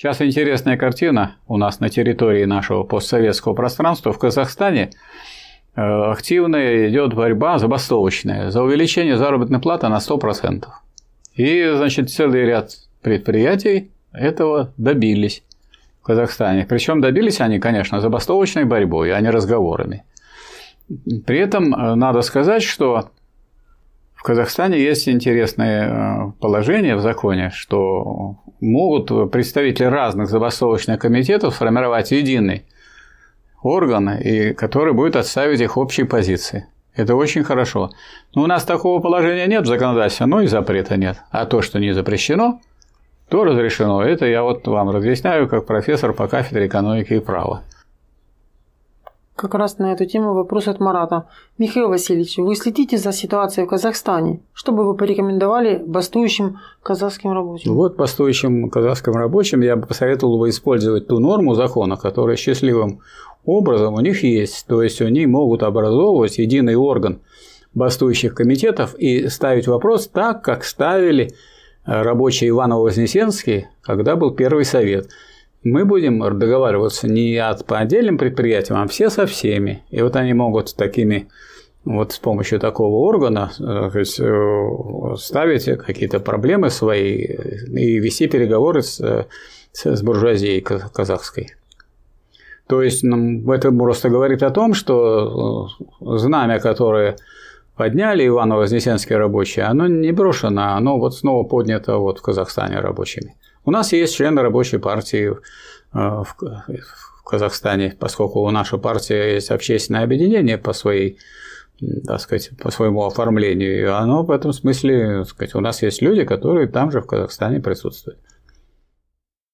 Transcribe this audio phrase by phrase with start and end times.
[0.00, 4.92] Сейчас интересная картина у нас на территории нашего постсоветского пространства в Казахстане.
[5.76, 10.64] Э, активная идет борьба забастовочная за увеличение заработной платы на 100%.
[11.34, 12.70] И, значит, целый ряд
[13.02, 15.44] предприятий этого добились
[16.00, 16.64] в Казахстане.
[16.66, 20.04] Причем добились они, конечно, забастовочной борьбой, а не разговорами.
[21.26, 23.10] При этом э, надо сказать, что
[24.14, 32.10] в Казахстане есть интересное э, положение в законе, что могут представители разных забастовочных комитетов сформировать
[32.10, 32.64] единый
[33.62, 36.66] орган, и который будет отставить их общие позиции.
[36.94, 37.90] Это очень хорошо.
[38.34, 41.18] Но у нас такого положения нет в законодательстве, но и запрета нет.
[41.30, 42.60] А то, что не запрещено,
[43.28, 44.02] то разрешено.
[44.02, 47.62] Это я вот вам разъясняю как профессор по кафедре экономики и права.
[49.40, 51.24] Как раз на эту тему вопрос от Марата.
[51.56, 54.40] Михаил Васильевич, вы следите за ситуацией в Казахстане.
[54.52, 57.72] Что бы вы порекомендовали бастующим казахским рабочим?
[57.72, 63.00] Вот бастующим казахским рабочим я бы посоветовал бы использовать ту норму закона, которая счастливым
[63.46, 64.66] образом у них есть.
[64.66, 67.22] То есть они могут образовывать единый орган
[67.72, 71.32] бастующих комитетов и ставить вопрос так, как ставили
[71.86, 75.08] рабочие Иваново-Вознесенский, когда был первый совет–
[75.62, 79.82] мы будем договариваться не от, по отдельным предприятиям, а все со всеми.
[79.90, 81.28] И вот они могут такими
[81.84, 88.82] вот с помощью такого органа э, есть, э, ставить какие-то проблемы свои и вести переговоры
[88.82, 89.26] с,
[89.72, 91.54] с буржуазией казахской.
[92.66, 95.68] То есть это просто говорит о том, что
[96.00, 97.16] э, знамя, которое
[97.76, 103.34] подняли Иваново-Вознесенские рабочие, оно не брошено, оно вот снова поднято вот в Казахстане рабочими.
[103.64, 105.34] У нас есть члены рабочей партии э,
[105.92, 111.18] в Казахстане, поскольку у нашей партии есть общественное объединение по своей
[112.06, 113.80] так сказать, по своему оформлению.
[113.80, 117.06] И оно в этом смысле, так сказать, у нас есть люди, которые там же в
[117.06, 118.18] Казахстане присутствуют.